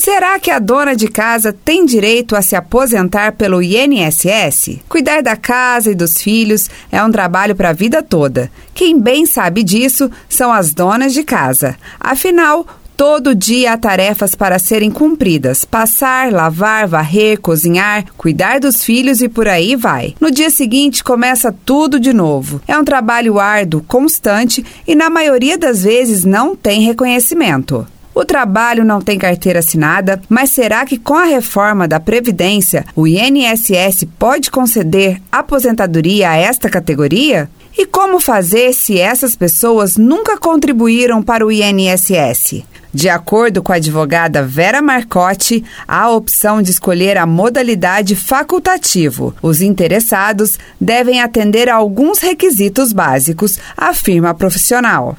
Será 0.00 0.38
que 0.38 0.50
a 0.50 0.58
dona 0.58 0.96
de 0.96 1.08
casa 1.08 1.52
tem 1.52 1.84
direito 1.84 2.34
a 2.34 2.40
se 2.40 2.56
aposentar 2.56 3.32
pelo 3.32 3.60
INSS? 3.60 4.78
Cuidar 4.88 5.22
da 5.22 5.36
casa 5.36 5.90
e 5.90 5.94
dos 5.94 6.22
filhos 6.22 6.70
é 6.90 7.04
um 7.04 7.12
trabalho 7.12 7.54
para 7.54 7.68
a 7.68 7.74
vida 7.74 8.02
toda. 8.02 8.50
Quem 8.72 8.98
bem 8.98 9.26
sabe 9.26 9.62
disso 9.62 10.10
são 10.26 10.50
as 10.50 10.72
donas 10.72 11.12
de 11.12 11.22
casa. 11.22 11.76
Afinal, 12.00 12.66
Todo 12.96 13.34
dia 13.34 13.72
há 13.72 13.78
tarefas 13.78 14.34
para 14.34 14.58
serem 14.58 14.90
cumpridas: 14.90 15.64
passar, 15.64 16.30
lavar, 16.30 16.86
varrer, 16.86 17.40
cozinhar, 17.40 18.04
cuidar 18.14 18.60
dos 18.60 18.84
filhos 18.84 19.22
e 19.22 19.28
por 19.28 19.48
aí 19.48 19.74
vai. 19.74 20.14
No 20.20 20.30
dia 20.30 20.50
seguinte 20.50 21.02
começa 21.02 21.50
tudo 21.64 21.98
de 21.98 22.12
novo. 22.12 22.60
É 22.68 22.76
um 22.76 22.84
trabalho 22.84 23.38
árduo, 23.38 23.82
constante 23.88 24.62
e 24.86 24.94
na 24.94 25.08
maioria 25.08 25.56
das 25.56 25.82
vezes 25.82 26.26
não 26.26 26.54
tem 26.54 26.82
reconhecimento. 26.82 27.86
O 28.14 28.24
trabalho 28.24 28.84
não 28.84 29.00
tem 29.00 29.18
carteira 29.18 29.60
assinada, 29.60 30.20
mas 30.28 30.50
será 30.50 30.84
que 30.84 30.98
com 30.98 31.14
a 31.14 31.24
reforma 31.24 31.86
da 31.86 32.00
Previdência 32.00 32.84
o 32.96 33.06
INSS 33.06 34.04
pode 34.18 34.50
conceder 34.50 35.20
aposentadoria 35.30 36.30
a 36.30 36.36
esta 36.36 36.68
categoria? 36.68 37.48
E 37.78 37.86
como 37.86 38.18
fazer 38.18 38.72
se 38.72 38.98
essas 38.98 39.36
pessoas 39.36 39.96
nunca 39.96 40.36
contribuíram 40.36 41.22
para 41.22 41.46
o 41.46 41.52
INSS? 41.52 42.64
De 42.92 43.08
acordo 43.08 43.62
com 43.62 43.72
a 43.72 43.76
advogada 43.76 44.42
Vera 44.42 44.82
Marcotti, 44.82 45.64
há 45.86 46.02
a 46.02 46.10
opção 46.10 46.60
de 46.60 46.72
escolher 46.72 47.16
a 47.16 47.24
modalidade 47.24 48.16
facultativo. 48.16 49.32
Os 49.40 49.62
interessados 49.62 50.58
devem 50.80 51.22
atender 51.22 51.68
a 51.68 51.76
alguns 51.76 52.18
requisitos 52.18 52.92
básicos, 52.92 53.60
afirma 53.76 54.30
a 54.30 54.34
profissional. 54.34 55.16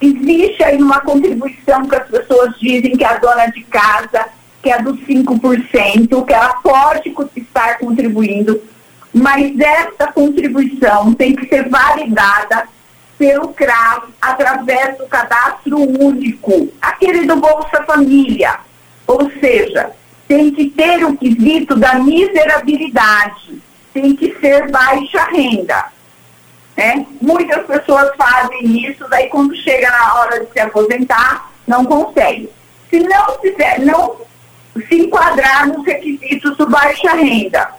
Existe 0.00 0.62
aí 0.62 0.76
uma 0.76 1.00
contribuição 1.00 1.86
que 1.86 1.96
as 1.96 2.08
pessoas 2.08 2.54
dizem 2.58 2.96
que 2.96 3.04
a 3.04 3.18
dona 3.18 3.46
de 3.46 3.62
casa, 3.64 4.26
que 4.62 4.70
é 4.70 4.80
dos 4.80 4.98
5%, 5.00 6.24
que 6.24 6.34
ela 6.34 6.54
pode 6.54 7.14
estar 7.36 7.78
contribuindo, 7.78 8.60
mas 9.12 9.58
essa 9.58 10.12
contribuição 10.12 11.14
tem 11.14 11.34
que 11.34 11.48
ser 11.48 11.68
validada 11.68 12.68
pelo 13.16 13.48
CRAS 13.48 14.02
através 14.20 14.98
do 14.98 15.06
cadastro 15.06 15.78
único, 15.78 16.68
aquele 16.80 17.26
do 17.26 17.36
Bolsa 17.36 17.82
Família. 17.84 18.58
Ou 19.06 19.30
seja, 19.40 19.90
tem 20.28 20.50
que 20.50 20.68
ter 20.70 21.04
o 21.04 21.16
quesito 21.16 21.76
da 21.76 21.94
miserabilidade, 21.94 23.62
tem 23.94 24.14
que 24.14 24.36
ser 24.40 24.70
baixa 24.70 25.24
renda. 25.30 25.86
Né? 26.76 27.06
Muitas 27.20 27.64
pessoas 27.66 28.10
fazem 28.16 28.86
isso, 28.86 29.08
daí 29.08 29.28
quando 29.28 29.56
chega 29.56 29.90
na 29.90 30.14
hora 30.14 30.44
de 30.44 30.52
se 30.52 30.60
aposentar, 30.60 31.50
não 31.66 31.84
consegue. 31.84 32.50
Se 32.90 33.00
não 33.00 33.38
fizer, 33.40 33.80
não 33.80 34.16
se 34.88 35.02
enquadrar 35.02 35.66
nos 35.68 35.84
requisitos 35.86 36.56
do 36.56 36.68
baixa 36.68 37.12
renda, 37.12 37.70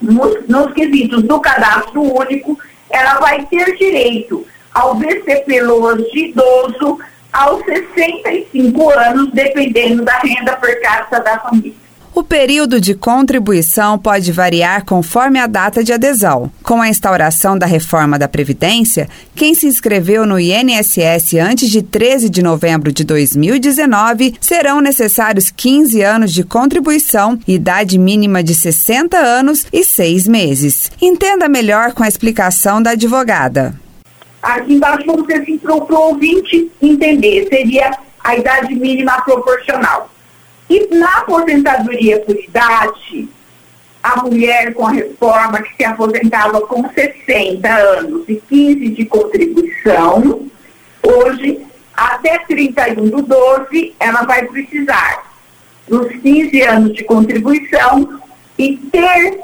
nos, 0.00 0.46
nos 0.48 0.72
quesitos 0.72 1.22
do 1.24 1.40
cadastro 1.40 2.02
único, 2.02 2.58
ela 2.90 3.14
vai 3.14 3.44
ter 3.46 3.76
direito 3.76 4.46
ao 4.72 4.94
BCP 4.94 5.60
Loas 5.62 5.98
de 6.12 6.26
idoso 6.26 6.98
aos 7.32 7.64
65 7.64 8.90
anos, 8.90 9.30
dependendo 9.32 10.04
da 10.04 10.18
renda 10.18 10.56
per 10.56 10.80
capita 10.82 11.20
da 11.20 11.38
família. 11.40 11.81
O 12.14 12.22
período 12.22 12.78
de 12.78 12.94
contribuição 12.94 13.98
pode 13.98 14.30
variar 14.32 14.84
conforme 14.84 15.38
a 15.38 15.46
data 15.46 15.82
de 15.82 15.94
adesão. 15.94 16.52
Com 16.62 16.82
a 16.82 16.88
instauração 16.88 17.56
da 17.56 17.64
reforma 17.64 18.18
da 18.18 18.28
Previdência, 18.28 19.08
quem 19.34 19.54
se 19.54 19.66
inscreveu 19.66 20.26
no 20.26 20.38
INSS 20.38 21.34
antes 21.40 21.70
de 21.70 21.80
13 21.80 22.28
de 22.28 22.42
novembro 22.42 22.92
de 22.92 23.02
2019 23.02 24.34
serão 24.38 24.82
necessários 24.82 25.50
15 25.50 26.02
anos 26.02 26.34
de 26.34 26.44
contribuição, 26.44 27.38
idade 27.48 27.98
mínima 27.98 28.42
de 28.42 28.54
60 28.54 29.16
anos 29.16 29.66
e 29.72 29.82
6 29.82 30.28
meses. 30.28 30.92
Entenda 31.00 31.48
melhor 31.48 31.94
com 31.94 32.02
a 32.02 32.08
explicação 32.08 32.82
da 32.82 32.90
advogada. 32.90 33.74
Aqui 34.42 34.74
embaixo 34.74 35.06
dizer 35.22 35.40
assim, 35.40 35.56
para 35.56 35.74
o 35.74 35.94
ouvinte 35.94 36.70
entender, 36.82 37.48
seria 37.48 37.90
a 38.22 38.36
idade 38.36 38.74
mínima 38.74 39.22
proporcional. 39.22 40.11
E 40.72 40.88
na 40.94 41.18
aposentadoria 41.18 42.20
por 42.20 42.34
idade, 42.34 43.28
a 44.02 44.22
mulher 44.22 44.72
com 44.74 44.86
a 44.86 44.92
reforma 44.92 45.62
que 45.62 45.76
se 45.76 45.84
aposentava 45.84 46.60
com 46.62 46.88
60 46.88 47.68
anos 47.68 48.24
e 48.28 48.36
15 48.36 48.88
de 48.88 49.04
contribuição, 49.04 50.46
hoje, 51.02 51.60
até 51.94 52.38
31 52.38 53.08
do 53.10 53.22
12, 53.22 53.94
ela 54.00 54.22
vai 54.22 54.46
precisar 54.46 55.30
dos 55.86 56.10
15 56.22 56.62
anos 56.62 56.94
de 56.94 57.04
contribuição 57.04 58.20
e 58.56 58.76
ter 58.76 59.40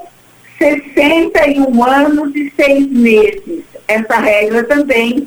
61 0.59 1.85
anos 1.85 2.35
e 2.35 2.51
6 2.57 2.87
meses 2.89 3.69
essa 3.89 4.19
regra 4.19 4.63
também 4.65 5.27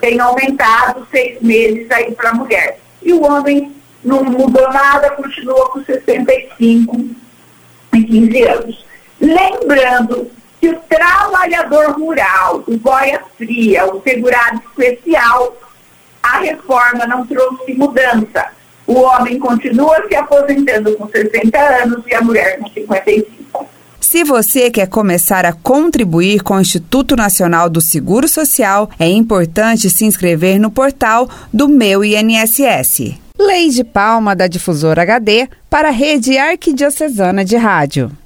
tem 0.00 0.20
aumentado 0.20 1.06
seis 1.10 1.40
meses 1.40 1.90
aí 1.90 2.12
para 2.12 2.30
a 2.30 2.34
mulher. 2.34 2.78
E 3.02 3.12
o 3.12 3.22
homem 3.22 3.72
não 4.04 4.24
mudou 4.24 4.72
nada, 4.72 5.10
continua 5.10 5.68
com 5.70 5.84
65 5.84 7.06
e 7.94 8.04
15 8.04 8.42
anos. 8.42 8.84
Lembrando 9.20 10.30
que 10.60 10.68
o 10.68 10.78
trabalhador 10.88 11.92
rural, 11.92 12.64
o 12.66 12.76
boia 12.76 13.22
fria, 13.36 13.86
o 13.86 14.02
segurado 14.02 14.60
especial, 14.68 15.56
a 16.22 16.38
reforma 16.38 17.06
não 17.06 17.26
trouxe 17.26 17.74
mudança. 17.74 18.46
O 18.86 18.94
homem 19.00 19.38
continua 19.38 20.04
se 20.08 20.14
aposentando 20.14 20.96
com 20.96 21.08
60 21.08 21.58
anos 21.58 22.04
e 22.06 22.14
a 22.14 22.20
mulher 22.20 22.58
com 22.58 22.68
55. 22.68 23.66
Se 24.00 24.24
você 24.24 24.70
quer 24.70 24.88
começar 24.88 25.46
a 25.46 25.52
contribuir 25.52 26.42
com 26.42 26.54
o 26.54 26.60
Instituto 26.60 27.16
Nacional 27.16 27.70
do 27.70 27.80
Seguro 27.80 28.28
Social, 28.28 28.90
é 28.98 29.08
importante 29.08 29.88
se 29.88 30.04
inscrever 30.04 30.60
no 30.60 30.70
portal 30.70 31.28
do 31.52 31.68
Meu 31.68 32.04
INSS. 32.04 33.21
Lei 33.46 33.70
de 33.70 33.82
Palma 33.82 34.36
da 34.36 34.46
Difusora 34.46 35.02
HD 35.02 35.48
para 35.68 35.88
a 35.88 35.90
Rede 35.90 36.38
Arquidiocesana 36.38 37.44
de 37.44 37.56
Rádio. 37.56 38.21